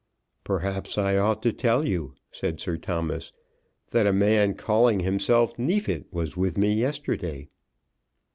[0.43, 3.31] "Perhaps I ought to tell you," said Sir Thomas,
[3.91, 7.49] "that a man calling himself Neefit was with me yesterday."